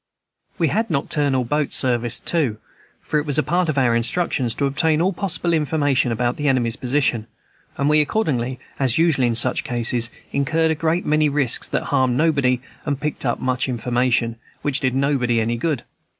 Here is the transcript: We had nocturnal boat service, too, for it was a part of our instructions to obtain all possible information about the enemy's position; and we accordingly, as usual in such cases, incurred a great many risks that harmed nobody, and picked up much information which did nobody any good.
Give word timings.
We 0.57 0.69
had 0.69 0.89
nocturnal 0.89 1.43
boat 1.45 1.71
service, 1.71 2.19
too, 2.19 2.57
for 3.01 3.19
it 3.19 3.25
was 3.27 3.37
a 3.37 3.43
part 3.43 3.69
of 3.69 3.77
our 3.77 3.93
instructions 3.95 4.55
to 4.55 4.65
obtain 4.65 4.99
all 4.99 5.13
possible 5.13 5.53
information 5.53 6.11
about 6.11 6.37
the 6.37 6.47
enemy's 6.47 6.75
position; 6.75 7.27
and 7.77 7.87
we 7.87 8.01
accordingly, 8.01 8.57
as 8.79 8.97
usual 8.97 9.25
in 9.27 9.35
such 9.35 9.63
cases, 9.63 10.09
incurred 10.31 10.71
a 10.71 10.73
great 10.73 11.05
many 11.05 11.29
risks 11.29 11.69
that 11.69 11.83
harmed 11.83 12.17
nobody, 12.17 12.59
and 12.83 12.99
picked 12.99 13.27
up 13.27 13.39
much 13.39 13.69
information 13.69 14.37
which 14.63 14.79
did 14.79 14.95
nobody 14.95 15.39
any 15.39 15.55
good. 15.55 15.83